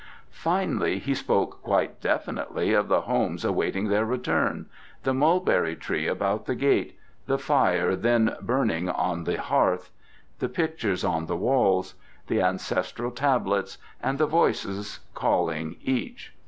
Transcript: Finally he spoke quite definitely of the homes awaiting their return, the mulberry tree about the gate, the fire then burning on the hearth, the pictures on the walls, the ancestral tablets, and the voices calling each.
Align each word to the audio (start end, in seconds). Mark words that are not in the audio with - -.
Finally 0.31 0.97
he 0.97 1.13
spoke 1.13 1.61
quite 1.61 2.01
definitely 2.01 2.73
of 2.73 2.87
the 2.87 3.01
homes 3.01 3.45
awaiting 3.45 3.87
their 3.87 4.03
return, 4.03 4.65
the 5.03 5.13
mulberry 5.13 5.75
tree 5.75 6.07
about 6.07 6.47
the 6.47 6.55
gate, 6.55 6.97
the 7.27 7.37
fire 7.37 7.95
then 7.95 8.35
burning 8.41 8.89
on 8.89 9.25
the 9.25 9.39
hearth, 9.39 9.91
the 10.39 10.49
pictures 10.49 11.03
on 11.03 11.27
the 11.27 11.37
walls, 11.37 11.93
the 12.25 12.41
ancestral 12.41 13.11
tablets, 13.11 13.77
and 14.01 14.17
the 14.17 14.25
voices 14.25 15.01
calling 15.13 15.75
each. 15.83 16.33